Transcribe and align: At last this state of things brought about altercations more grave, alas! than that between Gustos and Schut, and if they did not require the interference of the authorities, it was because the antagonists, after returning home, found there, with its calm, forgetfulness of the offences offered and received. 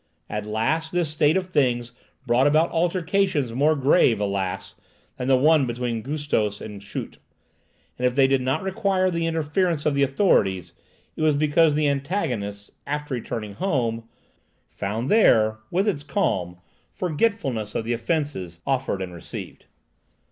At 0.31 0.47
last 0.47 0.91
this 0.91 1.11
state 1.11 1.37
of 1.37 1.45
things 1.49 1.91
brought 2.25 2.47
about 2.47 2.71
altercations 2.71 3.53
more 3.53 3.75
grave, 3.75 4.19
alas! 4.19 4.73
than 5.17 5.27
that 5.27 5.67
between 5.67 6.01
Gustos 6.01 6.59
and 6.59 6.81
Schut, 6.81 7.17
and 7.99 8.07
if 8.07 8.15
they 8.15 8.25
did 8.25 8.41
not 8.41 8.63
require 8.63 9.11
the 9.11 9.27
interference 9.27 9.85
of 9.85 9.93
the 9.93 10.01
authorities, 10.01 10.73
it 11.15 11.21
was 11.21 11.35
because 11.35 11.75
the 11.75 11.87
antagonists, 11.87 12.71
after 12.87 13.13
returning 13.13 13.53
home, 13.53 14.05
found 14.71 15.07
there, 15.07 15.57
with 15.69 15.87
its 15.87 16.01
calm, 16.01 16.57
forgetfulness 16.91 17.75
of 17.75 17.85
the 17.85 17.93
offences 17.93 18.59
offered 18.65 19.03
and 19.03 19.13
received. 19.13 19.67